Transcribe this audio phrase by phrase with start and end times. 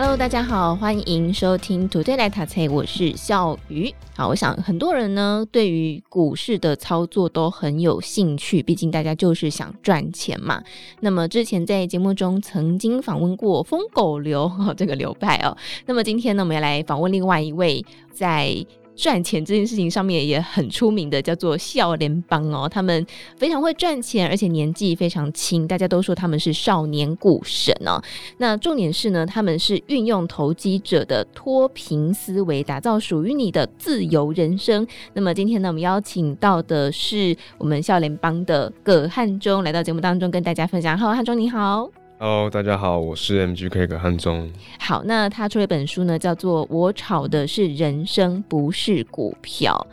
[0.00, 3.92] Hello，大家好，欢迎收听 Today 来读册，我是笑鱼。
[4.16, 10.62] 好，我想很多人呢对于股市的操作都很有兴趣，毕竟大家就是想赚钱嘛。
[11.00, 15.56] 那么之前在节目中曾经访问过疯狗流哦，这个流派哦。
[15.84, 18.64] 那么今天呢，我们要来访问另外一位在。
[18.98, 28.02] 赚钱这件事情上面也很出名的，叫做笑联帮哦，他们非常会赚钱，而且年纪非常轻，大家都说他们是少年股神哦。
[28.38, 34.84] 那重点是呢，他们是运用投机者的脱贫思维，打造属于你的自由人生。
[35.14, 40.98] 那么今天呢，我们邀请到的是我们笑联帮的葛汉中来到节目当中，跟大家分享。
[40.98, 41.97] Hello，汉中你好。
[42.20, 44.50] Hello，大家好，我是 MGK 葛汉中。
[44.80, 49.86] 好，那他出了一本书呢，叫做《我炒的是人生，不是股票》。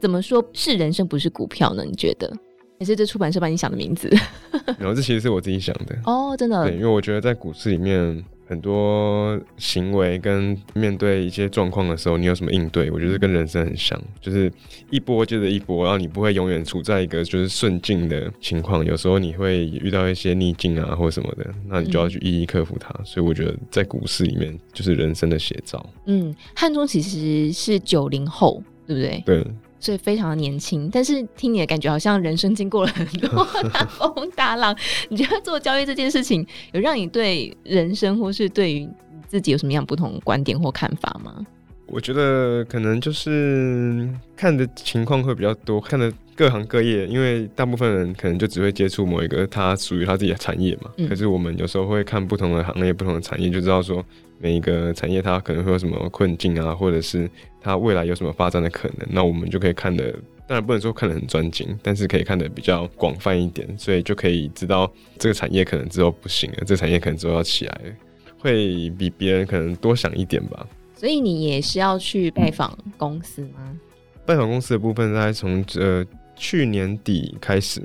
[0.00, 1.84] 怎么说是人生，不是股票呢？
[1.84, 2.32] 你觉得？
[2.80, 4.08] 也是这出版社帮你想的名字？
[4.78, 5.94] 然后，这其实是我自己想的。
[6.06, 6.64] 哦，真的。
[6.64, 8.24] 对，因为我觉得在股市里面。
[8.46, 12.90] 很多行为跟面对一些状况的时候，你有什么应对？
[12.90, 14.50] 我觉得跟人生很像，就是
[14.90, 22.94] 一波接着一波，然后你不会永远处在一个就是顺境的情况，有时候你会遇到一些逆境啊或什么的，那你就要去一一克服它。
[22.98, 25.84] 嗯、所以我觉得在股市里面就是人生的写照。
[26.06, 29.22] 嗯，汉中其实是九零后，对不对？
[29.26, 29.44] 对。
[29.86, 33.28] 所以非常的年轻，但是听你的感觉好像人生经过了很多
[33.72, 34.76] 大风大浪。
[35.08, 38.88] 你觉得做交易这件事情，有让你对人生或是对于
[39.28, 41.46] 自己有什么样不同的观点或看法吗？
[41.86, 50.90] 我觉得可能就是看的情况会比较多，看的各行各业，因为大部分人可能就只会接触某一个他属于他自己的产业嘛。
[50.96, 51.08] 嗯。
[51.08, 54.04] 可是我们有时候会看不同的行业、不同的产业，就知道说
[54.38, 57.30] 每一个产业它可能会有什么困境啊，或者是。
[57.58, 59.04] 它未来有什么发展的可能？
[59.10, 60.12] 那我们就可以看的，
[60.46, 64.88] 当然不能说看得很专精，但是可以看得比较广泛一点，所以就可以知道
[65.18, 67.92] 这个产业可能之后不行了，这个产业可能之后要起来了，
[68.38, 70.64] 会比别人可能多想一点吧。
[70.94, 73.58] 所以你也是要去拜访公司吗？
[73.66, 73.80] 嗯、
[74.24, 77.82] 拜访公司的部分，大概从呃去年底开始，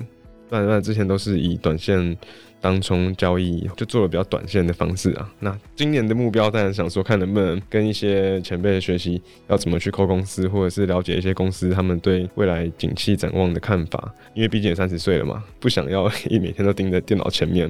[0.47, 2.15] 不然之前都是以短线。
[2.61, 5.29] 当冲交易就做了比较短线的方式啊。
[5.39, 14.13] 那今年的目标当然想说，看能不能跟一些前辈学习，要怎么去扣公司，或者是了解一些公司他们对未来景气展望的看法。
[14.35, 17.69] 因为毕竟也三十岁了嘛，不想要一每天都盯着电脑前面。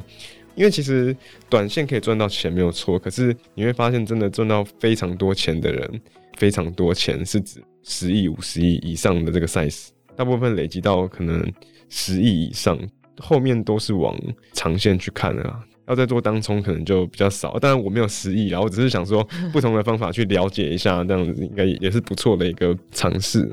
[0.53, 1.16] 因为其实
[1.50, 6.01] 短线可以赚到钱没有错，可是你会发现真的赚到非常多钱的人，
[6.38, 11.50] 非常多钱是指十亿、五十亿以上的这个 size，大部分累积到可能
[11.88, 12.78] 十亿以上。
[13.22, 14.18] 后面都是往
[14.54, 17.58] 长线去看的啊，要再做当冲可能就比较少。
[17.59, 19.24] 当然我没有失忆啊，我只是想说
[19.54, 23.48] 不同的方法去了解一下，这样子应该也是不错的一个尝试。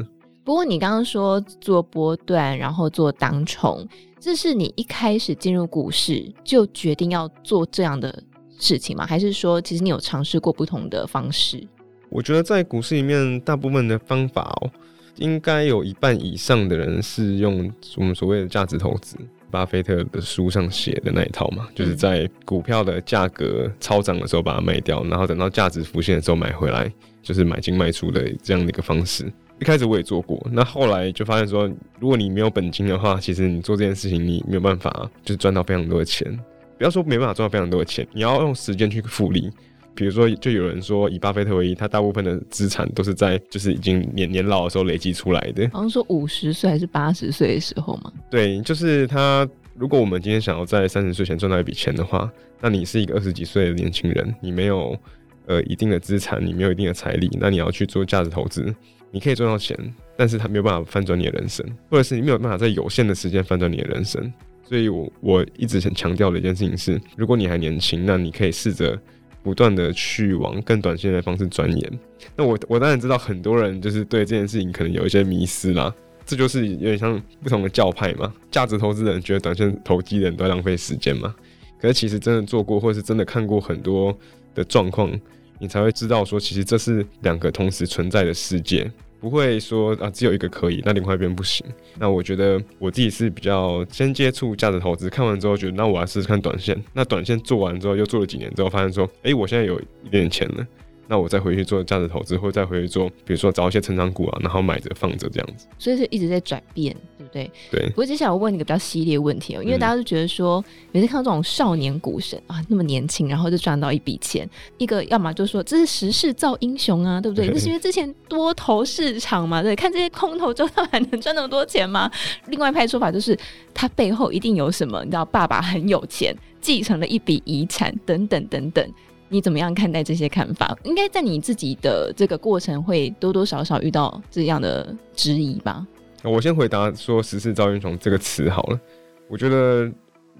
[0.44, 3.86] 不过你刚刚说做波段，然后做当冲，
[4.18, 8.22] 这是你一开始进入股市就决定要做这样的
[8.58, 9.04] 事情吗？
[9.06, 11.62] 还是说其实你有尝试过不同的方式？
[12.08, 14.70] 我觉得在股市里面，大部分的方法哦，
[15.16, 19.18] 应该有一半以上的人是用我们所谓的价值投资。
[19.50, 26.90] 巴菲特的书上写的那一套嘛，就是在股票的价格超涨的时候把它卖掉，然后等到价值浮现的时候买回来，
[27.22, 29.24] 就是买进卖出的这样的一个方式。
[29.60, 36.38] 一开始我也做过，那后来就发现说，如果你没有本金的话，其实你做这件事情你没有办法就是赚到非常多的钱。
[36.76, 39.50] 不要说没办法赚到非常多的钱，你要用时间去复利。
[39.98, 45.68] 比如说，就有人说以巴菲特为例，他大部分的资产都是在就是已经年年老的时候累积出来的。
[45.72, 48.12] 好像说五十岁还是八十岁的时候嘛。
[48.30, 49.48] 对，就是他。
[49.74, 52.28] 如果我们今天想要在三十岁前赚到一笔钱的话，
[52.60, 54.98] 那你是一个二十几岁的年轻人，你没有
[55.46, 58.74] 呃一定的资产，你没有一定的财力，那你要去做价值投资，
[59.12, 59.78] 你可以赚到钱，
[60.16, 64.32] 但是他没有办法翻转你的人生，或者是你没有办法在有限的时间翻转你的人生。
[64.64, 69.00] 所以我我一直很强调的一件事情是，如果你还年轻，那你可以试着。
[69.42, 71.98] 不断的去往更短线的方式钻研。
[72.36, 75.94] 那我我当然知道很多人就是对这件事情可能有一些迷思啦。
[76.26, 78.32] 这就是有点像不同的教派嘛。
[78.50, 81.34] 价值投资人觉得短线投机人都在浪费时间嘛。
[81.80, 84.14] 可是其实真的做过或是真的看过很多
[84.54, 85.10] 的状况，
[85.58, 88.90] 你才会知道说，其实这是两个同时存在的世界。
[89.20, 91.66] 不会说啊，只有一个可以，那另外一边不行。
[91.98, 96.80] 那我觉得我自己是比较先接触价值投资，看完之后觉得，那我来试试看短线。
[96.92, 100.66] 那短线做完之后，又做了几年之后，发现说，哎、我现在有一点点钱了，
[101.08, 105.66] 那我再回去做价值投资，或者再回去做，比如说找一些成长股啊，然后买着放着这样子。
[105.78, 107.50] 所以是一直在转变，对不不对？
[107.70, 107.88] 对。
[107.90, 117.48] 不过接下来我问你一个比较犀利的问题哦，因为大家都觉得说，每次看到这种少年股神啊，那么年轻，然后就赚到一笔钱，一个要么就说这是时势造英雄啊，对不对？
[117.52, 122.10] 那是因为之前多头市场嘛，对，看这些空头之后他还能赚那么多钱吗？
[122.46, 123.38] 另外一派说法就是
[123.74, 128.92] 他背后一定有什么，你知道，爸爸很有钱，继承了一笔遗产，等等等等。
[129.30, 130.76] 你怎么样看待这些看法？
[130.84, 135.86] 应该在你自己的这个过程会多多少少遇到这样的质疑吧？
[136.24, 138.80] 我先回答说“时势造英雄”这个词好了。
[139.28, 139.90] 我觉得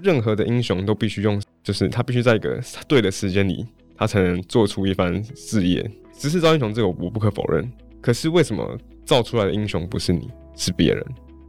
[0.01, 2.59] 任何的英雄都必须用，就是他必须在一个
[2.89, 5.89] 对的时间里，他才能做出一番事业。
[6.19, 7.71] 时势造英雄这个我不可否认。
[8.01, 11.05] 可是为什么造出来的英雄不是你，是别人？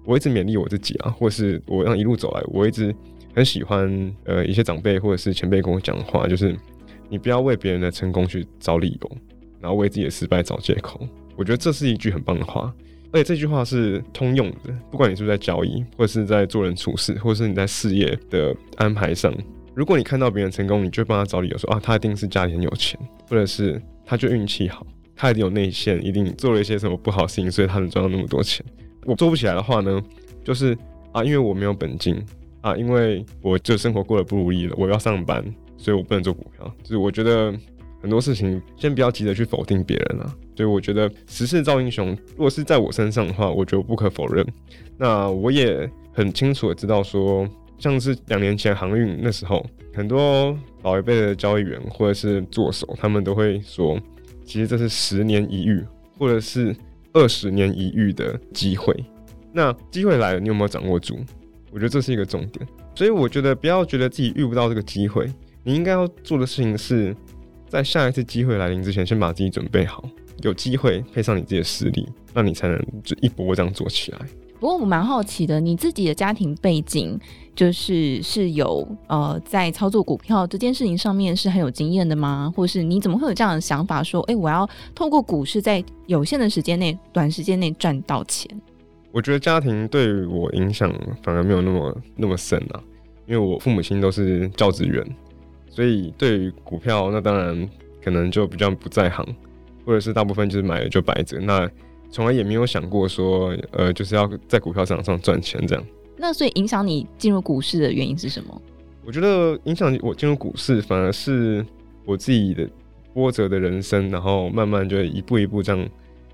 [0.05, 2.93] 我一直勉励我自己啊，或是我让一路走来，我一直
[3.33, 6.53] 很喜欢呃一些长辈或者是前辈跟我讲话，就是。
[7.09, 9.17] 你不要为别人的成功去找理由，
[9.59, 11.05] 然后为自己的失败找借口。
[11.35, 12.73] 我觉得这是一句很棒的话，
[13.11, 19.33] 而且这句话是通用的，不管你是不是在交易，或者是在做人处事，或者是你在事业的安排上。
[19.73, 24.85] 如果你看到别人成功，你就帮他找理由说啊，他一定是家里很有钱，或者是他就运气好，
[25.15, 28.65] 他一定有内线，一定做了一些什么不好的事情，所以他能赚到那么多钱。
[29.05, 30.01] 我做不起来的话呢，
[30.43, 30.77] 就是
[31.13, 32.21] 啊，因为我没有本金
[32.61, 35.43] 啊，因为我就生活过得不如意了，我要上班。
[35.79, 37.51] 所以我不能做股票，就是我觉得
[38.01, 40.35] 很多事情先不要急着去否定别人啊。
[40.57, 44.45] 所以我觉得时势造英雄，如果是在我身上的话，我觉得不可否认。
[44.97, 47.47] 那我也很清楚的知道说，
[47.77, 50.53] 像是两年前航运那时候，很多
[50.83, 53.97] 老一辈的交易员或者是作手，他们都会说，
[54.43, 55.81] 其实这是十年一遇，
[56.17, 56.75] 或者是
[57.13, 58.93] 二十年一遇的机会。
[59.53, 61.17] 那机会来了，你有没有掌握住？
[61.71, 62.67] 我觉得这是一个重点。
[62.93, 65.31] 所以我觉得不要觉得自己遇不到这个机会。
[65.63, 67.15] 你应该要做的事情是，
[67.67, 70.03] 在下一次机会来临之前，先把自己准备好。
[70.41, 74.19] 有机会配上你自己的实力，那你才能就一波这样做起来。
[74.57, 77.19] 不过我蛮好奇的，你自己的家庭背景
[77.53, 82.51] 就是是有呃在操作股票这件事情上面是很有经验的吗？
[82.55, 88.49] 或是你怎么会有这样的想法说，哎、欸，我要透过股市在有限的时间内、短时间内赚到钱？
[89.11, 92.83] 我觉得家庭对我影响反而没有那么那么深啊，
[93.27, 95.05] 因为我父母亲都是教职员。
[95.79, 97.69] 所以对于股票，那当然
[98.03, 99.25] 可能就比较不在行，
[99.85, 101.71] 或者是大部分就是买了就摆着，那
[102.11, 105.85] 从来也没有想过说，呃，就是要在股票市场上赚钱这样。
[106.17, 108.61] 那所以影响你进入股市的原因是什么？
[109.05, 111.65] 我觉得影响我进入股市，反而是
[112.03, 112.69] 我自己的
[113.13, 115.89] 波折的人生，然后慢慢就一步一步这样。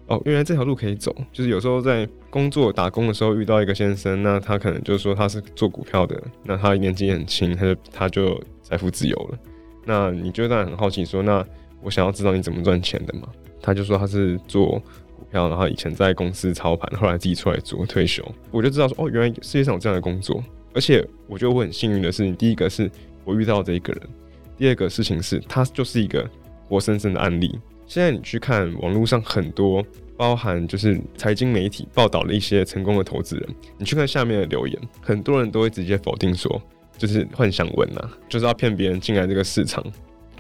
[0.07, 1.16] 哦，原来这条路可以走。
[1.31, 8.44] 就是有时候在工作打工的时候遇到一个先生，那他可能就说他是做股票的，那他年纪很轻，他就他就。
[8.68, 9.38] 财富自由了，
[9.86, 11.46] 那你就当然很好奇说，那
[11.84, 13.30] 我想要知道你怎么赚钱的嘛？
[13.62, 14.81] 他就说他是做
[15.16, 18.25] 股票，然后以前在公司操盘，后来自己出来做退休。
[18.50, 20.44] 我就知道说，哦，原来世界上有这样的工作，
[20.74, 22.90] 而且我觉得我很幸运的是，第一个是
[23.24, 24.02] 我遇到这一个人，
[24.57, 26.28] 第二个事情是他就是一个
[26.68, 27.56] 活生生的案例。
[27.88, 29.84] 现在你去看网络上很多
[30.18, 36.62] 包含就是财经媒体报道的一些成功的投资人，你去看下面的留言，很多人都会直接否定说。
[36.98, 39.84] 就是幻想文呐、啊，就是要骗别人进来这个市场。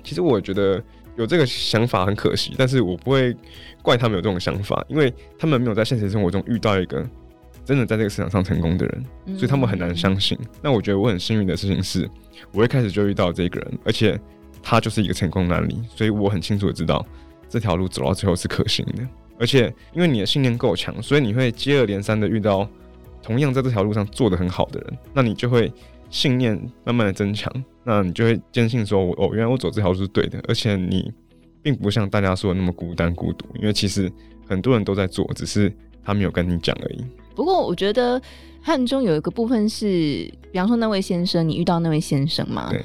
[0.01, 0.81] 其实我觉得
[1.17, 3.35] 有这个想法很可惜，但是我不会
[3.81, 7.05] 怪他们有这种想法，因为他们没有在现实生活中遇到一个
[7.65, 9.05] 真的在这个市场上成功的人，
[9.37, 10.37] 所以他们很难相信。
[10.61, 12.09] 那我觉得我很幸运的事情是，
[12.53, 14.17] 我一开始就遇到这个人，而且
[14.63, 17.05] 他就是一个成功的案例，所以我很清楚的知道
[17.49, 19.07] 这条路走到最后是可行的。
[19.39, 22.67] 而且因为你的信念够强，所以你会接二连三的遇到
[23.21, 25.71] 同样在这条路上做得很好的人，那你就会。
[26.11, 27.51] 信念慢慢的增强，
[27.83, 31.11] 那你就会坚信说，我哦，原来我走这条路是对的，而且你
[31.63, 34.09] 并不像大家说的那么孤单孤独，因为其实
[34.47, 37.03] 很多人都在做，只是他没有跟你讲而已。
[37.35, 38.21] 不过我觉得
[38.61, 42.69] 汉中有一个部分是，比方说那位先生，你遇到那位先生吗？
[42.69, 42.79] 对。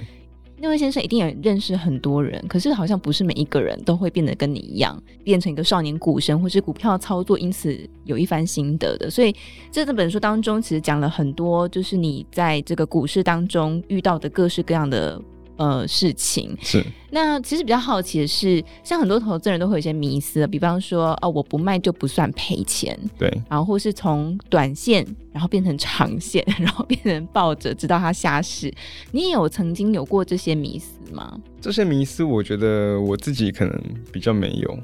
[0.62, 9.08] 那位先生一定也认识很多人，可是好像不是每一个人都会变得跟你一样，变成一个少年股神，或是股票操作，因此有一番心得的。
[9.08, 9.34] 所以
[9.70, 15.20] 在这本书当中，其实讲了很多，就是你在这个股市当中遇到的各式各样的。
[15.60, 16.82] 呃，事情是。
[17.10, 23.30] 那其实比较好奇的是，像很多投资人都会有一些迷思，比方说，哦，我不卖就不算赔钱，对。
[23.46, 28.72] 然后或是从短线，然后变成长线，然后变成抱着直到它下市。
[29.12, 31.38] 你也有曾经有过这些迷思吗？
[31.60, 33.78] 这些迷思，我觉得我自己可能
[34.10, 34.78] 比较没有，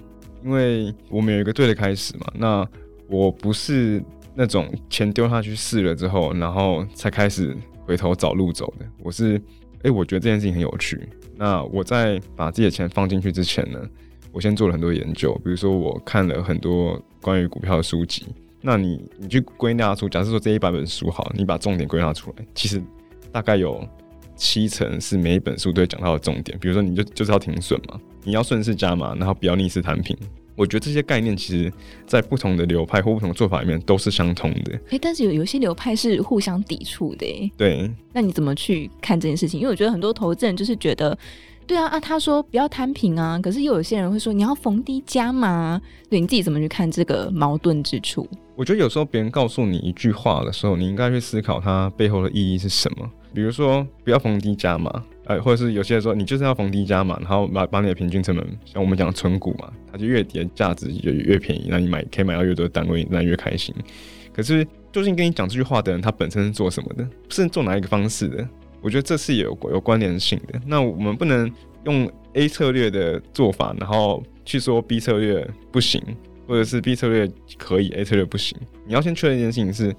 [0.45, 2.27] 因为我们有一个对的开始嘛。
[2.35, 2.69] 那
[3.09, 4.05] 我不是
[4.35, 7.57] 那种钱丢下去试了之后，然后才开始
[7.87, 9.41] 回头找路走的，我是。
[9.87, 11.09] 哎、我觉得这件事情很有趣。
[11.37, 13.79] 那我在把自己的钱放进去之前呢，
[14.33, 18.27] 我先做了很多研究，比如说我看了很多关于股票的书籍。
[18.61, 22.83] 那你你去归纳出，假设说这一百本书好，你把重点归纳出来，其实
[23.31, 23.87] 大概有
[24.35, 26.59] 七成是每一本书都会讲到的重点。
[26.59, 30.17] 比如说，你就就是要停损嘛，你要顺势加码，然后不要逆势摊平。
[30.57, 31.73] 我觉得这些概念其实，
[32.07, 34.75] 在不同的流派或不同的做法里面都是相通的。
[34.87, 37.53] 哎、欸，但是有有些流派是互相抵触的。
[37.57, 39.61] 对，那你怎么去看这件事情？
[39.61, 41.17] 因为我觉得很多投资人就是觉得，
[41.67, 45.81] 对啊啊，他说不要摊平啊，可是又有些人会说你要逢低加码。
[46.09, 48.27] 对，你自己怎么去看这个矛盾之处？
[48.55, 53.11] 我觉得有时候别人告诉你一句话的时候，你应该去思考它背后的意义是什么。
[53.35, 55.05] 比如说，不要逢低加码。
[55.27, 63.75] 呃，或者是有些人说，你就是要逢低加嘛，然后把把你的平均成本，像我们讲存股嘛，它就越跌价值就越便宜，那你买可以买到越多的单位，那越开心。
[64.33, 67.09] 可是究竟跟你讲这句话的人，他本身是做什么的？
[67.29, 68.49] 是做哪一个方式的？
[68.81, 70.61] 我觉得这是有有关联性的。
[70.65, 71.51] 那我们不能
[71.87, 76.01] 用 A 策略的做法，然后去说 B 策略不行，
[76.47, 77.29] 或者是 B 策略
[77.59, 78.57] 可以，A 策略不行。
[78.87, 79.93] 你要先确认一件事情是，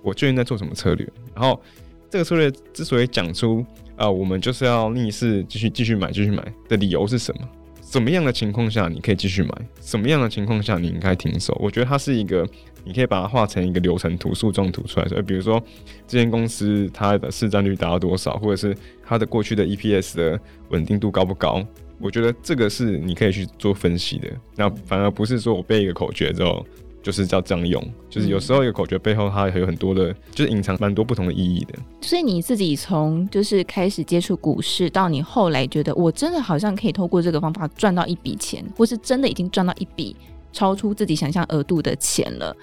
[0.00, 1.60] 我究竟在做什么策略，然后
[2.08, 3.62] 这个策略之所以讲出。
[4.00, 7.46] 啊、我们就是要逆势继续继续买，继续买的理由是什么？
[7.82, 9.50] 什么样的情况下你可以继续买？
[9.82, 11.54] 什么样的情况下你应该停手？
[11.60, 12.48] 我觉得它是一个，
[12.82, 15.06] 你可以把它画成一个流程图、树状图出来。
[15.06, 15.62] 所以，比如说
[16.08, 20.40] 这间公司它的市占率达到多少，或者是它的过去的 EPS 的
[20.70, 21.62] 稳定度高不高？
[21.98, 24.30] 我觉得这个是你可以去做分析的。
[24.56, 26.66] 那反而不是说我背一个口诀之后。
[27.02, 31.74] 就是叫这样用，就是有时候一个口诀背后它还有很多的，就是隐藏蛮多不同的意义的。
[32.02, 40.14] 所以你自己从就是开始接触股市，到你后来觉得我真的好像可以透过这个方法赚到一笔钱，或是真的已经赚到一笔
[40.52, 42.54] 超出自己想象额度的钱了，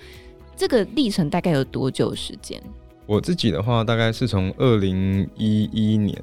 [0.56, 2.62] 这个历程大概有多久时间？
[3.08, 6.16] 我自己的话，大概是从二零一一年，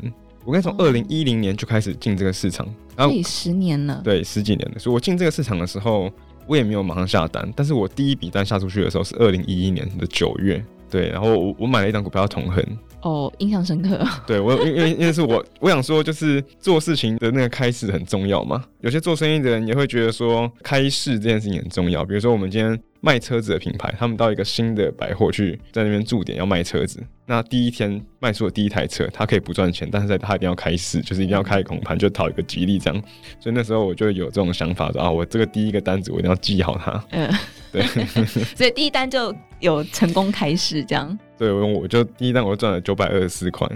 [0.44, 4.78] 我应该从二零一零年就开始进这个市场，然后十年了，对，十几年了。
[4.78, 6.09] 所以我进这个市场的时候。
[6.46, 12.64] 我也没有马上下单，但是我第一笔单下出去的时候是二零一一年的九月，对，然后我我买了一张股票同恒，
[13.04, 14.04] 哦，印象深刻。
[14.26, 18.64] 对我，因为因为是我我想说，就是做事情的那个开始很重要嘛。
[18.80, 22.04] 有些做生意的人也会觉得说，开市这件事情很重要。
[22.04, 22.78] 比如说我们今天。
[23.04, 27.04] 卖车子的品牌，他们到一个新的百货去，在那边驻点要卖车子。
[27.26, 33.02] 那第一天卖出的第一台车，他可以不赚钱，但是在他一定要开市，就是一定要开红盘，就讨一个吉利这样。
[33.38, 37.04] 所以那时候我就有这种想法，说啊，我这个第一个单子我一定要记好它。
[37.11, 37.30] 嗯，
[37.70, 37.82] 对。
[38.56, 39.30] 所以第一单就
[39.64, 41.18] 有成功开始这样。
[41.37, 43.68] 对，我就第一单我就赚了九百二十四块，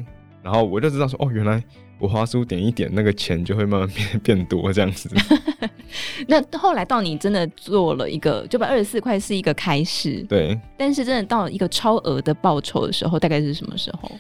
[0.42, 1.62] 然后我就知道说，哦，原来。
[2.00, 5.10] 我花书点一点，那个钱就会慢慢变变多，这样子。
[6.28, 10.56] 那后来到你真的做了一个九百二十四块是一个开始，对。
[10.76, 14.12] 但是真的到一个超额的报酬的时候，大概是什么时候？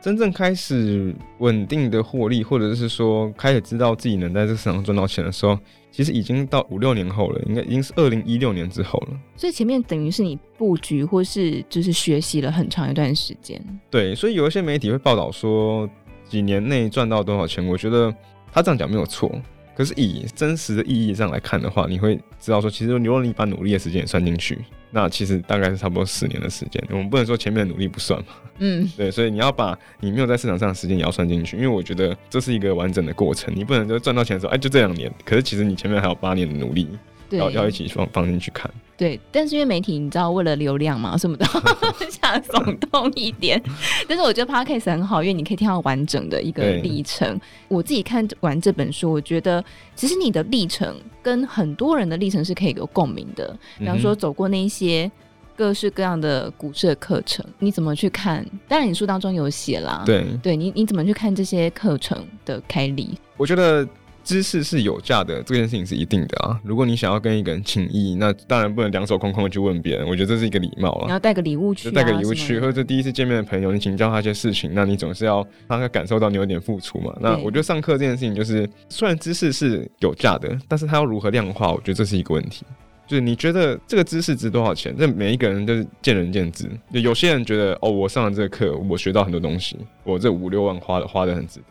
[0.00, 5.58] 真正开始稳定的获利，或者是说开始知道自己能在这个市场赚到钱的时候，
[5.96, 9.18] 其实已经到五六年后了，应该已经是二零一六年之后了。
[9.34, 13.58] 所以前面等于是你布局或是就是学习了很长一段时间。
[13.90, 15.88] 对，所以有一些媒体会报道说。
[16.28, 17.64] 几年内赚到多少钱？
[17.64, 18.12] 我觉得
[18.52, 19.30] 他这样讲没有错。
[19.76, 24.58] 可是以真实的意义上来看的话，你会知道说，其实如果你把努力的时间也算进去，
[24.90, 26.82] 那其实大概是差不多十年的时间。
[26.90, 28.26] 我们不能说前面的努力不算嘛。
[28.58, 33.54] 嗯， 对，所以你要把你没有在市场上的时间也要算进去，因为我觉得这是一个完整的过程。
[33.54, 35.12] 你不能就赚到钱的时候，哎，就这两年。
[35.24, 36.88] 可是其实你前面还有八年的努力，
[37.30, 38.70] 要要一起放放进去看。
[38.96, 41.44] 对，但是因为媒体你知道，为了流量嘛，什么的
[42.08, 43.62] 想耸动一点。
[44.08, 47.38] 但是我觉得 Podcast 很好，因为你可以听到完整的一个历程。
[47.68, 49.62] 我自己看完这本书，我觉得
[49.94, 53.54] 其实你的历程跟很多人的历程是可以有共鸣的。
[53.78, 55.10] 比方说，走过那些
[55.54, 58.42] 各式各样的股市的课程，你怎么去看？
[58.66, 60.04] 当然，你书当中有写啦。
[60.06, 63.10] 对，对你你怎么去看这些课程的开立？
[63.36, 63.86] 我觉得。
[64.26, 66.60] 知识是有价的，这件事情是一定的啊。
[66.64, 70.04] 如果你想要跟一个人请益，那当然不能两手空空的去问别人。
[70.04, 71.04] 我觉得这是一个礼貌啊。
[71.06, 77.16] 你要带个礼物去，带个礼物去，或者第一次见面的朋友，你请教他一些事情，那你总是要让他感受到你有点付出嘛。
[77.20, 82.66] 那我觉得上课这件事情，就是虽然知识是有价的，但是他要如何量化，我觉得这是一个问题。
[83.06, 84.92] 就是你觉得这个知识值多少钱？
[84.98, 86.68] 这每一个人都是见仁见智。
[86.92, 91.66] 就有些人觉得哦，我上了这个课，我学到很多东西，我这五六万花的花的很值得。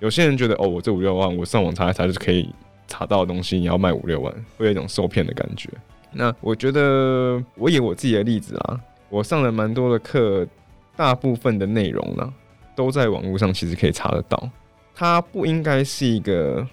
[0.00, 2.52] 有些人觉得哦，我这五六万，我上网查一查就是可以。
[2.92, 5.70] 查到的东西你要卖五六万，会有一种受骗的感觉。
[6.10, 10.44] 那我觉得我以我自己的例子啊，我上了蛮多的课，
[10.96, 12.34] 大部分的内容呢
[12.74, 14.50] 都在网络上其实可以查得到。
[14.92, 16.66] 它不应该是一个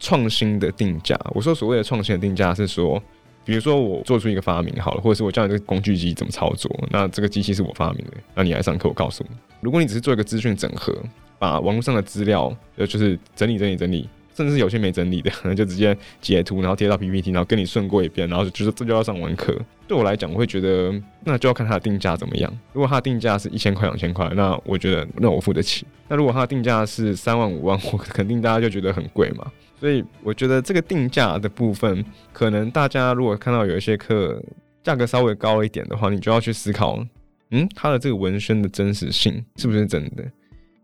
[0.00, 1.16] 创新的定价。
[1.32, 3.00] 我说所谓的创新的定价是说，
[3.44, 9.36] 比如说我做出一个发明好了，或者是我教你这个工具机怎么操作，那这个机器是我发明的，那你来上课我告诉你。
[9.60, 10.92] 如果你只是做一个资讯整合，
[11.42, 14.08] 把网络上的资料呃就是整理整理整理。
[14.34, 19.54] 甚至是有些没整理的，可能就直接截图，然后贴到 PPT，然后跟你顺过一遍，然后就是这就要上完课。
[19.86, 20.90] 对我来讲，我会觉得
[21.22, 22.50] 那就要看它的定价怎么样。
[22.72, 25.84] 如果它的定价是一千块、两千块，那我觉得那我付得起。
[26.08, 29.52] 那如果它的定价是三万、五万，我肯定大家就觉得很贵嘛。
[29.78, 34.42] 所以我觉得这个定价的部分，可能大家如果看到有一些课
[34.82, 37.04] 价格稍微高一点的话，你就要去思考，
[37.50, 40.24] 嗯，它的这个文宣的真实性是不是真的？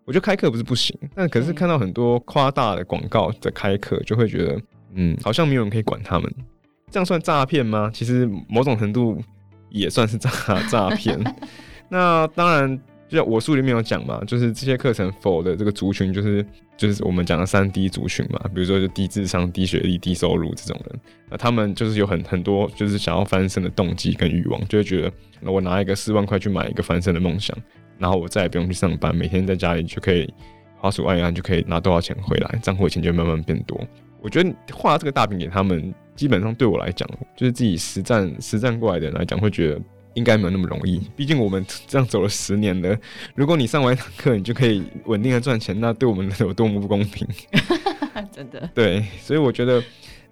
[0.08, 4.58] 我觉得开课不是不行，但可是看到很多夸大的广告的开课，就会觉得，
[4.94, 6.34] 嗯，好像没有人可以管他们。
[6.90, 7.90] 这样算诈骗吗？
[7.92, 9.22] 其实某种程度
[9.68, 10.30] 也算是诈
[10.70, 11.22] 诈骗。
[11.90, 12.74] 那当然，
[13.06, 16.42] 就像我书里面有讲嘛，就是这些课程 for 的这个族群，就是
[16.78, 25.12] 就是我们讲的三低族群嘛，比如说就低智商、低学历、低收入这种人，那他们就是有很很多就是想要翻身的动机跟欲望，就会觉得
[25.52, 27.54] 我拿一个四万块去买一个翻身的梦想。
[27.98, 30.32] 然后我再也不用去上班，每天在家里就可以
[30.76, 33.78] 花鼠按一按，就可以拿多少钱回来，账户钱就慢慢变多。
[34.20, 39.80] 我觉得画这个大饼给他们，基本上对我来讲，就是自己实战实战过来的人来讲，会觉得
[40.14, 41.00] 应该没有那么容易。
[41.14, 42.96] 毕竟我们这样走了十年了，
[43.36, 47.26] 如果你上完一堂课，你就可以稳定的赚钱，那对我们有多么不公平？
[48.32, 48.68] 真的。
[48.74, 49.80] 对，所以我觉得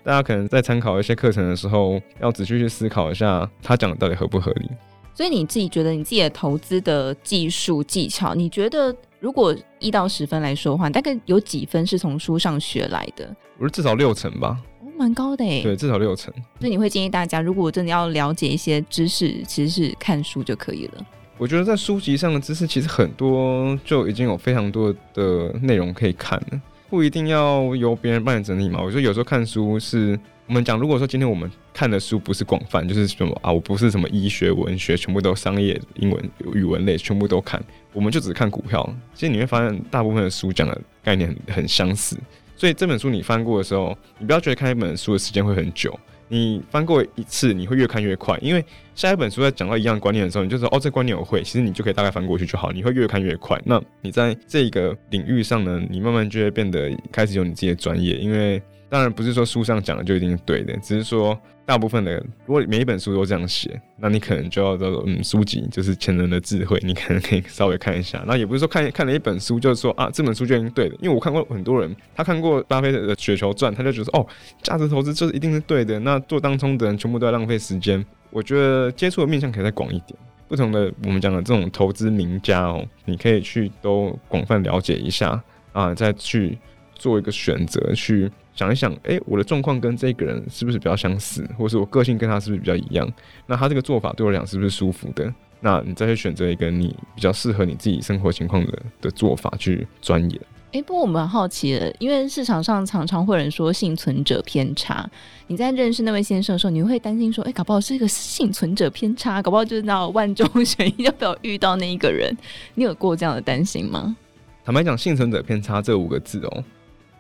[0.03, 4.69] 大家可能在参考一些课程的时候，要仔细去思考一下，他讲的到底合不合理。
[5.17, 13.35] 所以你自己觉得你自己的投资的技术技巧，你觉得如果一到十分来说的话，大概有几分是从书上学来的？
[13.57, 15.63] 我觉得至少六成吧，哦，蛮高的诶。
[15.63, 16.31] 对，至少六成。
[16.61, 21.07] 所以你会建议大家，如果真的要了解一些知识，其实是看书就可以了。
[21.39, 28.83] 我觉得在书籍上的知识其实很多，就已经有非常多的内容可以看了，不一定要由别人帮你整理嘛。
[28.83, 30.21] 我觉得有时候看书是。
[30.49, 37.61] 我们讲，如果说今天我们看的书不是广泛，就是什么啊，我不是什么医学、文学，全部都商业、英文、语文类，全部都看，
[37.93, 38.89] 我们就只看股票。
[39.13, 42.17] 其实你会发现，大部分的书讲的概念很很相似。
[42.55, 45.99] 所以这本书你翻过的时候，你不要觉得看一本书的时间会很久，
[46.29, 53.61] 你翻过一次，你会越看越快，因为下一本书在讲到一样观念的时候，你就说哦，这观念我会，其实你就可以大概翻过去就好，你会越看越快。
[53.65, 58.63] 那你在这个领域上呢，你慢慢就会变得开始有你自己的专业，因为。
[58.89, 68.23] 当然不是说书上讲的就一定是对的，只是说大部分的，如果每一本书都这样写，那你可能就要叫做嗯，书籍就是前人的智慧，你可能可以稍微看一下。
[68.27, 74.25] 那也不是说看看了一本书就是说啊，这本书就一定对的，因为我看过很多人，他看过巴菲特的《雪球传》，他就觉得哦，
[74.63, 75.99] 价值投资就是一定是对的。
[75.99, 78.05] 那做当冲的人全部都在浪费时间。
[78.31, 86.57] 我觉得接触的面向可以再广一点，不同的我们讲的这种投资名家哦，你可以去都广泛了解一下啊，再去
[86.95, 88.31] 做一个选择去。
[88.57, 93.09] 想一想，哎、欸，我的状况跟这个人是不是比较相似，或是我个性跟他是不是比较一样？
[93.47, 95.33] 那他这个做法对我来讲是不是舒服的？
[95.61, 100.41] 那你再去选择一个你比较适合你自己生活情况的的做法去钻研。
[100.69, 105.09] 哎、欸，不过我们蛮好奇的，因为市场上常常会有人说幸存者偏差。
[105.47, 112.35] 你在认识那位先生的时候，你会担心说，哎、欸，搞不好是一个幸存者偏差，搞不好就是那万中选一，要不要遇到那一个人？
[112.75, 114.17] 你有过这样的担心吗？
[114.65, 116.65] 坦白讲，幸存者偏差这五个字哦、喔。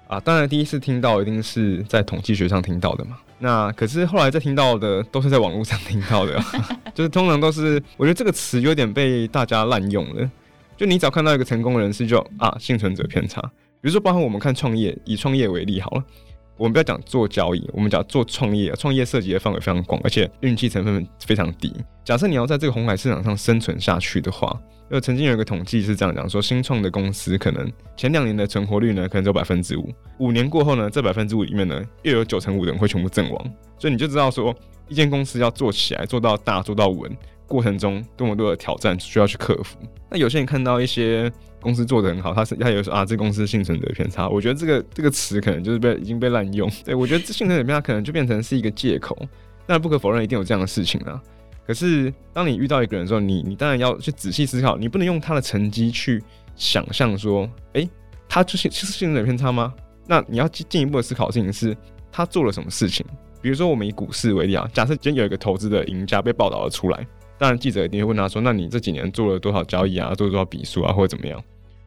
[0.07, 3.19] 啊，当然第一次听到一定是在统计学上听到的嘛。
[3.38, 6.40] 那可是后来再听到的都是在网络上听到的，
[6.95, 10.31] 就是通常都是我觉得这个词有点被大家滥用了。
[10.77, 13.40] 就你只要看到一个成功人士就，就啊幸存者偏差。
[13.81, 16.05] 比如说，包括我们看创业，以创业为例好了，
[16.57, 21.73] 我们不要讲做交易，我们讲做创业，创业涉及的范围非常广，而且运气成分非常低。
[22.05, 24.59] 假设你要在这个红海市场上生存下去的话。
[24.88, 33.53] 就曾经有一个统计是这样讲说，新创的公司可能前两年的存活率呢，可能只有百分之五，五年过后呢，这百分之五里面呢，又有九成五的人会全部阵亡。
[33.81, 34.55] 所以你就知道说，
[34.87, 37.11] 一间公司要做起来，做到大，做到稳，
[37.49, 39.77] 过程中多么多的挑战需要去克服。
[40.09, 41.33] 那有些人看到一些
[41.67, 44.29] 公司做得很好，他是他有说啊，这公司幸存者偏差。
[44.29, 46.71] 我觉得这个这个词可能就是被已经被滥用。
[46.87, 49.19] 对，我觉得这幸存者偏差可能就变成是一个借口。
[49.67, 51.21] 但不可否认，一定有这样的事情啊。
[51.67, 56.23] 可是，当你遇到一个人的时候，你你当然要去仔细思考，你不能用他的成绩去
[56.55, 57.89] 想象说，哎、
[58.29, 59.75] 他就是就是幸存者偏差吗？
[60.07, 61.77] 那你要进进一步的思考的事情是，
[62.13, 63.05] 他做了什么事情？
[63.43, 67.05] 比如说，我们以股市为例啊，假设今天有一个投资的赢家被报道了出来，
[67.37, 70.15] 当然记者一定会问他说，那你这几年做了多少交易啊？
[70.15, 70.93] 做了多少笔数啊？
[70.93, 71.43] 或者怎么样？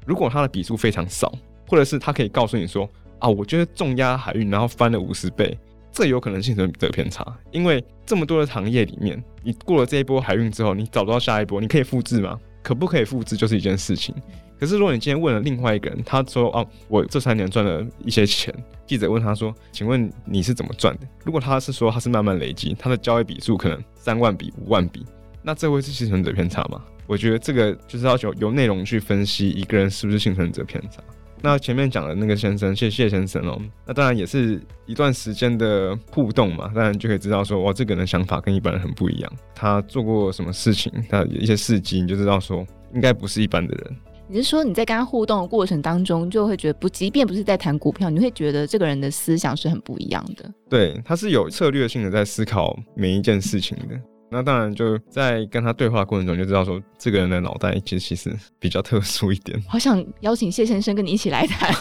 [0.09, 1.31] 如果他的笔数非常少，
[1.67, 5.55] 或者是他可以告诉你说，啊，我觉得重压海运，然后翻了五十倍。
[5.91, 12.39] 这有可能幸存者偏差，因为这么多的行业里面，你过了这一波海运之后，你找不到下一波，你可以复制吗？
[12.63, 14.15] 可不可以复制就是一件事情。
[14.59, 18.51] 可是如果你今天问了另外一个人，他说：“哦，我这三年赚了一些钱。”
[18.87, 25.05] 记者问他说：“请问你是怎么赚的？”如果他是说他是慢慢累积，他的交易笔数可能三万笔、五万笔，
[25.43, 26.81] 那这会是幸存者偏差吗？
[27.09, 31.01] 我觉得这个就是要求由内容去分析一个人是不是幸存者偏差。
[31.41, 39.31] 那前面讲的那个先生谢谢先生哦、喔，那当然也是一段时间的互动嘛，当然就可以知道说，哇，这个人的想法跟一般人很不一样。
[39.55, 43.95] 他做过什么事情，他有一些事迹，你就知道说，应该不是一般的人。
[44.27, 50.47] 你是说你在跟他互动的过程当中，就会觉得不，即便不是在谈股票，你会觉得这个人的思想是很不一样的。
[50.69, 53.99] 对，他是有策略性的在思考每一件事情的。
[54.31, 59.59] 那当然就在跟他对话的过程中，就知道说这个人的脑袋其实其实比较特殊一点。
[59.67, 61.73] 好想邀请谢先生跟你一起来谈。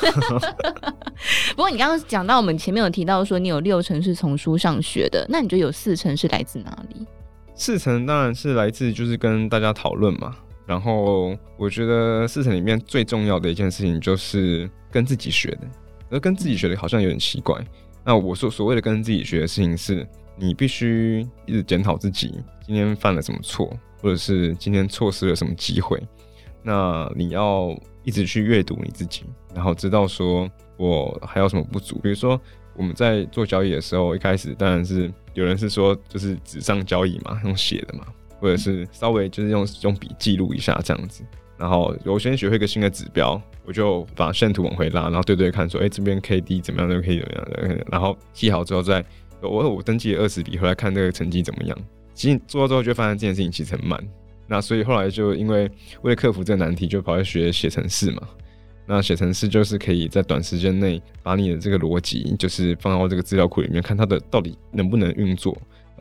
[1.54, 7.06] 不过你刚刚讲到我们前面有提到说你有六成是从书上学的，那你觉得有四成是来自哪里？
[7.54, 10.34] 四成当然是来自就是跟大家讨论嘛。
[10.66, 15.60] 然后我觉得四成里面最重要的一件事情就是跟自己学的，
[16.10, 17.58] 而跟自己学的好像有点奇怪。
[18.04, 20.06] 那我所所谓的跟自己学的事情是，
[20.38, 26.00] 你必须一直检讨自己今天犯了什么错，或者是今天错失了什么机会。
[26.62, 29.24] 那你要一直去阅读你自己，
[29.54, 31.98] 然后知道说我还有什么不足。
[32.02, 32.40] 比如说
[32.74, 38.06] 我们在做交易的时候，一开始当然是有人是说就是纸上交易嘛，用写的嘛。
[38.40, 41.24] 或者是稍微就是用用笔记录一下这样子，
[41.56, 49.04] 然后我先学会一个新的指标，我就把线图往回拉，然后对对看说，哎、这边 K D 怎么样，这边 K 怎么样，然后记好之后再
[49.42, 51.78] 我我登记了二十笔回来看这个成绩怎么样。
[52.14, 54.02] 其实做到之后就发现这件事情其实很慢，
[54.46, 55.70] 那所以后来就因为
[56.02, 58.22] 为了克服这个难题，就跑去学写程式嘛。
[58.86, 65.56] 那写程式就是可以在短时间内把你的这个逻辑就是放到这个资料库里面，看它的到底能不能运作。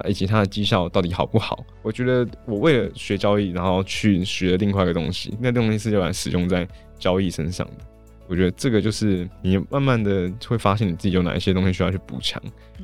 [0.07, 1.65] 以及它的绩效到底好不好？
[1.81, 6.67] 我觉得我为了学交易，然后去学另外一个东西，那东西是用来使用在
[6.99, 7.85] 交易身上的。
[8.27, 12.41] 我觉得这个就是你慢慢的会发现你自己有哪一些东西需要去补强，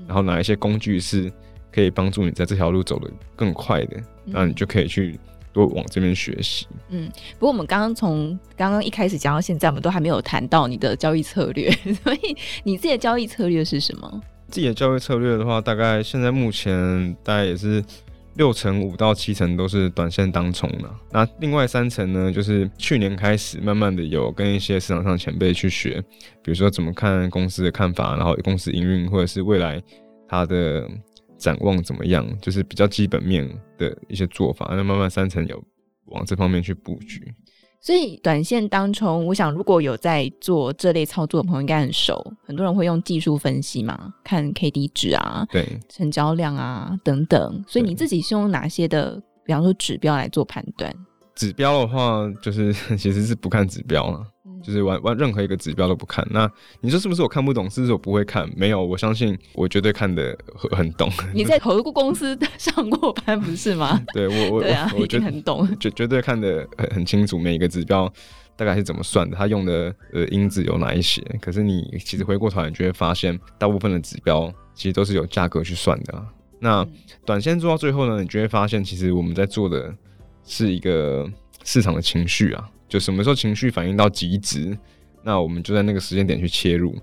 [0.08, 1.32] 然后哪一些工具是
[1.72, 5.20] 可以帮助你在这条路走得更快的，那你就可以去
[5.52, 6.66] 多往这边学习。
[6.90, 11.70] 嗯，不过我们刚刚从刚刚一开始讲到现在，我们都还没有谈到你的交易策略，
[12.04, 14.22] 所以你自己的交易策略是什么？
[14.50, 17.84] 自己的交易策略的话，大概现在目前大概也是
[18.36, 20.90] 六成五到七成都是短线当冲的。
[21.12, 26.02] 那另外三层呢，就是去年开始慢慢的有跟一些市场上前辈去学，
[26.42, 29.82] 比如说怎么看公司的看法，然后公司营运或者是未来
[30.28, 30.90] 它的
[31.38, 34.68] 展望怎么样，就是比较基本面的一些做法。
[34.72, 35.64] 那慢慢三层有
[36.06, 37.34] 往这方面去布局。
[37.86, 47.62] 所以短线当中，我想如果有在做这类操作的朋友应该很熟，很多人会用技术分析嘛，看 K D 值啊，对，成交量啊等等。
[47.68, 50.96] 所以你自己是用哪些的，比方说指标来做判断？
[51.36, 54.26] 指标的话，就是 其实是不看指标了。
[54.64, 56.50] 就是玩玩任何一个指标都不看，那
[56.80, 57.70] 你说是不是我看不懂？
[57.70, 58.50] 是不是我不会看？
[58.56, 60.36] 没有，我相信我绝对看得
[60.72, 61.12] 很懂。
[61.34, 64.02] 你在投顾公司上过班不是吗？
[64.14, 68.12] 对我我对啊，我觉得很懂，绝绝对看得很很清楚，每一个指标
[68.56, 71.22] 大概是怎么算的，它用的呃因子有哪一些。
[71.42, 76.26] 可是你其实回过头来，你就会发现，大部分的指标其实都是有价格去算的。
[76.60, 76.88] 那
[77.26, 79.94] 短线做到最后呢，你就会发现，其实我们在做的
[80.46, 81.30] 是一个
[81.66, 82.70] 市场的情绪啊。
[82.94, 84.78] 就什么时候情绪反应到极值，
[85.24, 86.96] 那我们就在那个时间点去切入。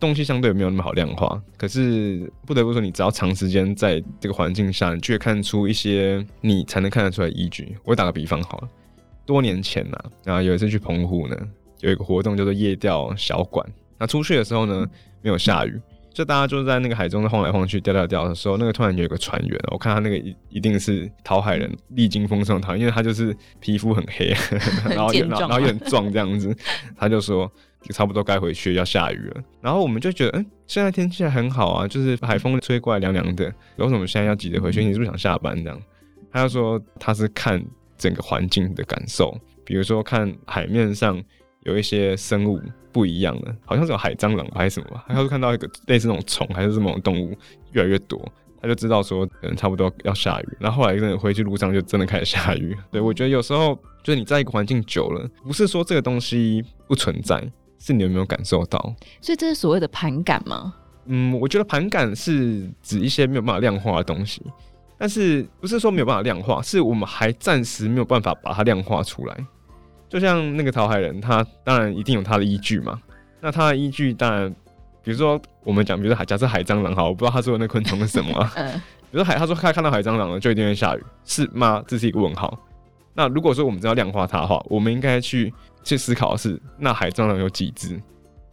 [0.00, 7.76] 东西相对没有那么好量化，可是不得不说，你只要长时间在这个环境下，你就会看出一些你才能看得出来依据。
[7.84, 8.68] 我打个比方好了，
[9.26, 11.36] 多年前呐、啊，然后有一次去澎湖呢，
[11.80, 13.70] 有一个活动叫做夜钓小馆。
[13.98, 14.88] 那出去的时候呢，
[15.20, 15.78] 没有下雨。
[16.14, 24.32] 就大家就在那个海中晃来晃去，钓钓钓的时候，那个突然有一个船员，我看他那个一一定是讨海人，历经风霜讨，因为他就是皮肤很黑，
[24.88, 26.56] 然后然后然后又很壮这样子，
[26.96, 27.50] 他就说
[27.82, 29.42] 就差不多该回去要下雨了。
[29.60, 34.84] 然后我们就觉得，嗯、欸，现在天气还很好啊，就是海风吹过来凉凉的，为什么现在要急着回去？
[34.84, 35.80] 你是不是想下班这样？
[36.30, 37.62] 他就说他是看
[37.98, 41.20] 整个环境的感受，比如说看海面上
[41.64, 42.60] 有一些生物。
[42.94, 45.04] 不一样了，好像是有海蟑螂还是什么吧？
[45.08, 47.36] 他就看到一个类似那种虫还是这种动物
[47.72, 48.24] 越来越多，
[48.62, 50.48] 他就知道说可能差不多要下雨。
[50.60, 52.72] 然后后来真的回去路上就真的开始下雨。
[52.92, 57.44] 对，我觉得有时候就是你在一个环境久了，不是说这个东西不存在，
[57.80, 58.78] 是你有没有感受到？
[59.20, 60.72] 所以这是所谓的盘感吗？
[61.06, 64.40] 嗯，我觉得盘感是指一些没有办法量化的东西，
[64.96, 69.36] 但是不是说没有办法量化，是我们还暂时没有办法把它量化出来。
[70.08, 73.00] 就像那个讨海人，他当然一定有他的依据嘛。
[73.40, 74.48] 那他的依据当然，
[75.02, 78.52] 比如说我们讲，比如说海，假设海蟑螂哈，我不知道他说的那昆虫是什么啊。
[79.10, 81.82] 比如说海，他说他看到海蟑螂了，就一定会下雨，是吗？
[81.86, 82.58] 这是一个问号。
[83.14, 85.52] 那如果说我们真要量化它的话，我们应该去
[85.84, 88.00] 去思考的是，那海蟑螂有几只？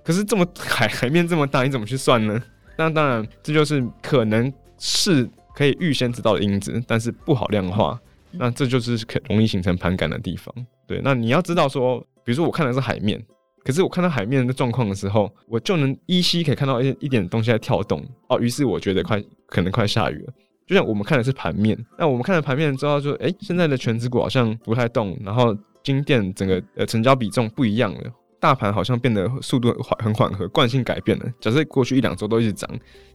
[0.03, 2.39] 可是这么海海面这么大，你怎么去算呢？
[2.77, 7.99] 那当然，这就是可能是可以预先知道的因子，但是不好量化。
[8.33, 10.53] 那这就是可容易形成盘感的地方。
[10.87, 13.21] 对，那你要知道说，比如说我看的是海面，
[13.63, 18.39] 可是我看到海面的状况的时候，我就能依稀可以看到一一点东西在跳动哦。
[18.39, 20.33] 于是我觉得快可能快下雨了。
[20.67, 28.11] 就像我们看的是盘面，那我们看了盘面之后就，哎，现在的全指股好像不太动，然后金店整个呃成交比重不一样了，
[28.41, 31.25] 大盘好像变得速度缓很缓和，惯性改变了。
[31.39, 32.67] 假设过去一两周都一直涨，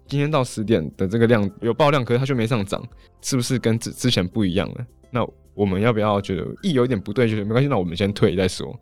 [0.07, 2.81] 今天到十点的这个量有爆量，可是它却没上涨，
[3.21, 4.87] 是不是跟之之前不一样了？
[5.11, 8.73] 那我们要不要觉得一有一点不对，就是没关系，那我们先退再说。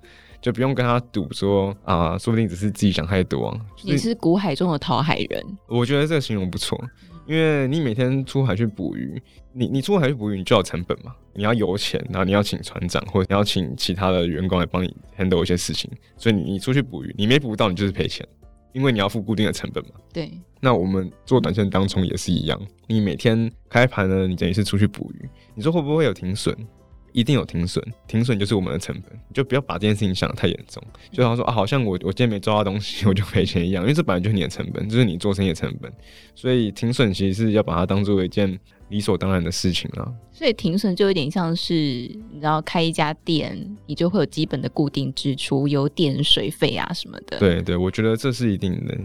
[0.42, 3.58] 就不用跟他赌说啊，说不定只是自己想太多啊。
[3.82, 6.78] 你是股海中的淘海人，我觉得这个形容不错，
[7.26, 9.20] 因为你每天出海去捕鱼，
[9.52, 18.26] 你你出海去捕鱼，你就要成本嘛，你要油钱，然后你要请船长，或者你要请其他的员工来帮你 handle 一些事情，所以你你出去捕鱼，你没捕到，你就是赔钱，
[18.72, 19.92] 因为你要付固定的成本嘛。
[20.12, 20.30] 对。
[20.60, 26.56] 那我们做短线当中也是一样，你每天开盘呢，你等于是出去捕鱼，你说会不会有停损？
[27.14, 30.82] 一定有停损，停损就是我们的成本，就不要把这件事情想得太严重。
[31.12, 35.90] 就好像说啊，好像我我今天没抓到东西， 我就赔钱一样，因为这本来就是你的成本，就是你做生意的成本，
[36.34, 47.38] 所以停损其实是要把它当做一件理所当然的事情啊，所以停损就有点像是，你知道开一家店，你就会有基本的固定支出，有点水费啊什么的。
[47.38, 48.96] 对对，我觉得这是一定的，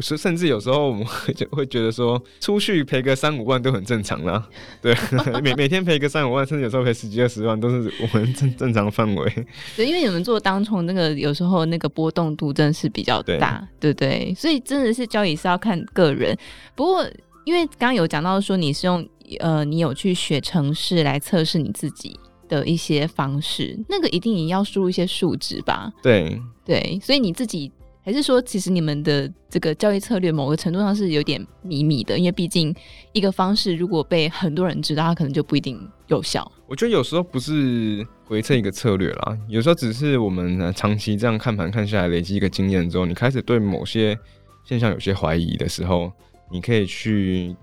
[0.00, 4.48] 甚甚至有时候我们会会觉得说，出去赔个三五万都很正常啦。
[4.80, 4.94] 对，
[5.42, 9.46] 每每天赔个三五万，甚至有时候赔十几二十万，都是我们正正常范围。
[9.76, 16.36] 对，因为你们做当冲那个，有时候那个波动度真的是比较大，对，对对，所以真的是交易是要看个人。
[16.76, 17.04] 不过
[17.44, 19.06] 因为刚刚有讲到说你是用。
[19.40, 25.92] 呃，你有去学程式来测试你自己的一些方式，那个一定也要输入一些数值吧？
[26.02, 32.74] 对对，所以你自己还是说，其实你们的这个交易策略某个程度上是有点秘密的，因为毕竟
[33.12, 36.50] 一个方式如果被很多人知道，它可能就不一定有效。
[36.66, 44.18] 我觉得有时候不是回测一个策略啦，有时候只是我们长期这样看盘看下来，累积一个经验之后，你开始对某些
[44.64, 46.12] 现象有些怀疑的时候，
[46.52, 47.56] 你可以去。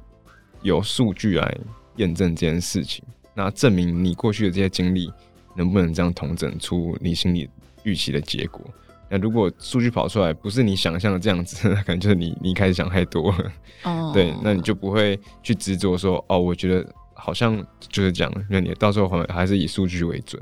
[0.62, 1.58] 有数据来
[1.98, 5.12] 验证这件事情，那证明你过去的这些经历
[5.56, 7.50] 能不能这样统整出你心里
[7.84, 8.62] 预期的结果？
[9.10, 13.52] 那如果数据跑出来不是你想象的这样子， 那可能就是你你一开始想太多了。
[13.84, 14.14] 哦，oh.
[14.14, 20.42] 对，那你就不会去执着说哦，我觉得好像就是这样，那你到时候还还是以数据为准。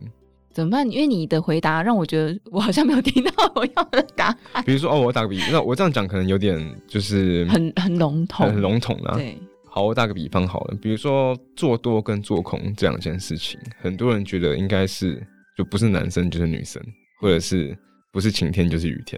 [0.54, 0.88] 怎么办？
[0.92, 4.64] 因为你的回答让我觉得我好像没有听到我要的答案。
[4.64, 9.16] 比如说哦，我打个比，那我这样讲可能有点就是很很笼统，很笼统啦。
[9.16, 9.36] 对。
[9.80, 16.84] 好，我打个比方好了，比如说做多跟做空这两件事情，很多人觉得应该是就不是男生就是女生，
[17.22, 17.74] 或者是
[18.12, 19.18] 不是晴天就是雨天，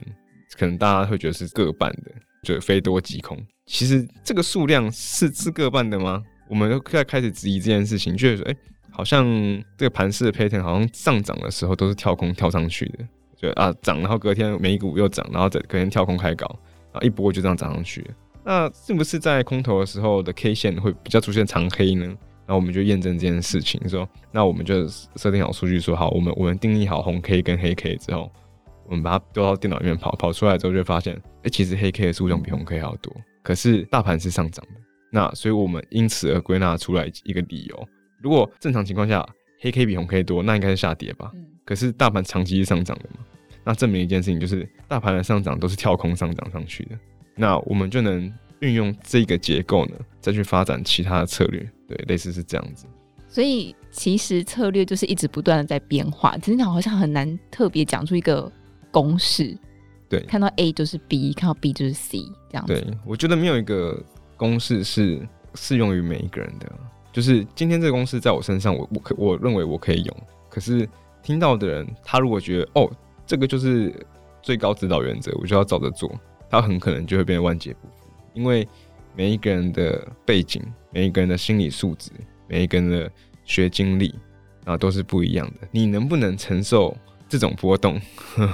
[0.55, 2.11] 可能大家会觉得是各半的，
[2.43, 3.35] 就非多即空。
[3.65, 6.21] 其实这个数量是是各半的吗？
[6.47, 8.55] 我们都在开始质疑这件事情，觉得说，哎，
[8.91, 9.25] 好像
[9.75, 12.99] 这个盘式的 pattern 好像上涨的时候都是跳空跳上去的，
[13.35, 16.45] 就啊涨，然后隔天美股又涨，然后再隔天跳空开高，
[16.93, 18.05] 然后一波就这样涨上去。
[18.43, 22.17] 那是不是在空头的时候的 K 线会比较出现长黑呢？
[22.47, 28.31] 那我们就验证这件事情，说那我们就设定好数据，说好，我们我们定义好红 K 跟黑 K 之后，
[28.87, 34.81] 我们把它丢到电脑里面跑，跑出来之后就发现，哎、其实黑 K 的数量比红 K 还要多，可是大盘是上涨的。
[35.11, 37.87] 那所以我们因此而归纳出来一个理由：
[38.21, 39.25] 如果正常情况下
[39.59, 41.31] 黑 K 比红 K 多，那应该是下跌吧？
[41.63, 43.23] 可是大盘长期是上涨的嘛？
[43.63, 46.97] 那证明一件事情，就是大盘的上涨都是跳空上涨上去的。
[47.41, 52.85] 那我们就能运用这个结构呢，再去发展其他的策略，对，类似是这样子。
[53.27, 58.51] 所以其实策略就是一直不断的在变化，真的好像很难特别讲出一个
[58.91, 59.57] 公式。
[60.07, 62.19] 对，看到 A 就是 B，看到 B 就是 C，
[62.51, 62.73] 这样子。
[62.73, 63.99] 对，我觉得没有一个
[64.37, 66.71] 公式是适用于每一个人的。
[67.11, 70.87] 就是今天这个公式在我身上，我我可我认为我可以用，可是
[71.23, 72.87] 听到的人，他如果觉得哦，
[73.25, 73.91] 这个就是
[74.43, 76.13] 最高指导原则，我就要照着做。
[76.51, 78.67] 他很可能就会变得万劫不复，因为
[79.15, 80.61] 每一个人的背景、
[80.91, 82.11] 每一个人的心理素质、
[82.49, 83.09] 每一个人的
[83.45, 84.13] 学经历
[84.65, 85.67] 啊，都是不一样的。
[85.71, 86.95] 你能不能承受
[87.29, 87.97] 这种波动？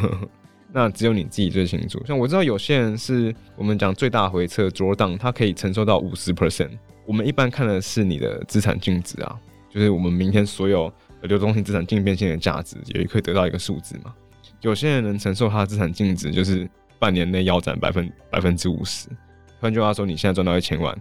[0.71, 1.99] 那只有你自己最清楚。
[2.05, 6.77] 像我知道有些人是我们讲最大回撤 drawdown，他可以承受到五十 percent。
[7.03, 9.39] 我们一般看的是你的资产净值啊，
[9.71, 14.13] 就是我们明天所有流动性资产净变现的价值，也可以得到一个数字嘛。
[14.61, 16.69] 有些人能承受他的资产净值，就是。
[16.99, 19.07] 半年内腰斩百分百分之五十，
[19.59, 20.95] 换句话说，你现在赚到一千万，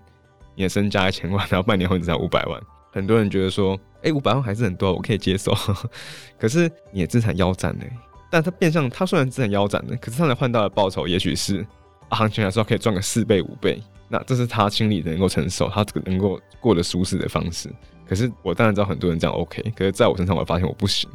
[0.54, 2.60] 你的身家一千万，然后半年后只才五百万。
[2.92, 5.54] 很多人觉得说，哎、欸，五百万还是很多，我可以接受。
[6.38, 7.84] 可是你的资产腰斩了，
[8.30, 11.66] 但他变相，他虽然资产腰斩了，可是他能换到的报酬，也许是
[12.10, 13.82] 行情来说可以赚个四倍五倍。
[14.08, 17.68] 那这是他心里能够承受，他能够过得舒适的方式。
[18.06, 21.10] 可是我当然知道很多人这样 OK，可是在我身上，我发现我不行。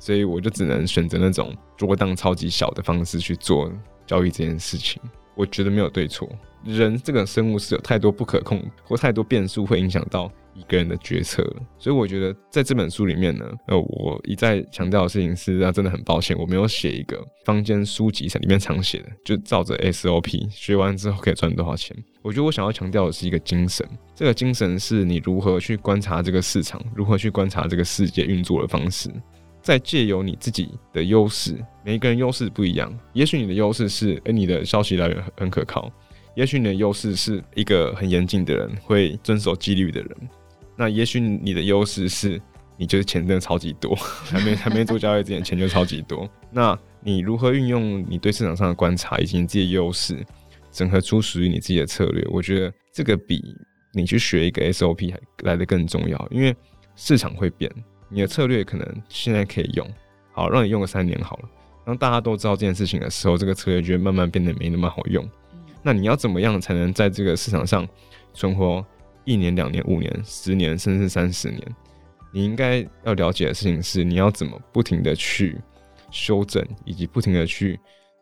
[0.00, 3.70] 所以我就只能选择那种波动超级小的方式去做
[4.06, 5.00] 交易这件事情。
[5.34, 6.28] 我觉得没有对错，
[6.64, 11.42] 人这个生物是有太多不可控或太多变数会影响到一个人的决策，
[11.76, 21.96] 所以我觉得在这本书里面呢，呃，我一再强调的事情是，啊，真的很抱歉，我没有写一个坊间书籍里面常写的，就照着 SOP 学完之后可以赚多少钱。
[22.22, 29.10] 我觉得我想要强调的是一个精神，这个精神是你如何去观察这个市场，如何去观察这个世界运作的方式。
[29.64, 32.94] 再借由你自己的优势，每一个人优势不一样。
[33.14, 35.90] 也许你的优势是，诶、你的消息来源很可靠；
[36.36, 40.10] 也许你的优势是一个很严谨的人，会遵守纪律的人。
[40.76, 42.38] 那也许你的优势是，
[42.76, 43.94] 你就是钱真的超级多，
[44.28, 46.28] 还没还没做交易之前，钱就超级多。
[46.52, 50.22] 那你如何运用你对市场上的观察以及你自己的优势，
[50.70, 52.22] 整合出属于你自己的策略？
[52.30, 53.42] 我觉得这个比
[53.94, 56.54] 你去学一个 SOP 还来的更重要，因为
[56.96, 57.72] 市场会变。
[58.08, 59.88] 你的策略可能现在可以用，
[60.32, 61.48] 好，让你用个三年好了。
[61.84, 65.28] 当大家都知道这件事情的时候，这个策略就会慢慢变得没那么好用。
[65.82, 67.86] 那你要怎么样才能在这个市场上
[68.32, 68.84] 存活
[69.24, 71.60] 一年、两年、五年、十年，甚至三十年？
[72.32, 75.60] 你应该要了解的事情是，你要怎么不停的去
[76.10, 77.78] 修整，以及不停的去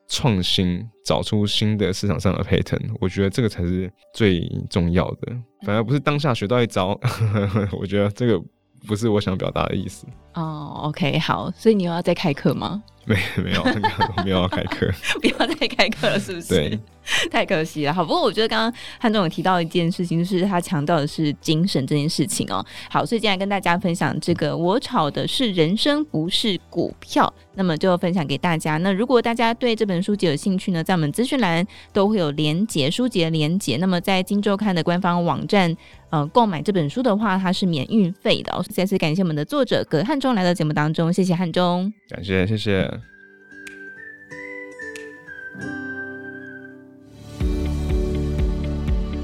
[0.09, 2.81] 创新，找出新的市场上的 pattern。
[3.01, 5.33] 我觉得这个才是最重要的，
[5.64, 6.99] 反而不是当下学到一招。
[7.79, 8.42] 我觉得这个。
[8.87, 10.73] 不是我想表达的意思哦。
[10.77, 12.83] Oh, OK，好，所以你又要再开课吗？
[13.05, 13.64] 没，没有，
[14.25, 14.88] 没有要开课，
[15.21, 16.49] 不要再开课了，是不是？
[16.49, 16.79] 对，
[17.31, 17.93] 太可惜了。
[17.93, 22.65] 好，不过我觉得刚刚汉中有提到一件事情，就是他强调的是精神这件事情哦。
[22.91, 27.33] 好，所以今天跟大家分享这个，我炒的是人生，不是股票。
[27.55, 28.79] 那么就分享给大家。
[28.79, 33.77] 那如果大家对这本书籍有兴趣呢，在我们资讯栏都会有连结，书籍的连结。
[33.77, 35.77] 那么在今周刊的官方网站，
[36.09, 38.65] 呃，购买这本书的话，它是免运费的哦。
[38.71, 43.12] 再次感谢我们的作者葛汉中来到节目当中，谢谢汉中，感谢谢谢。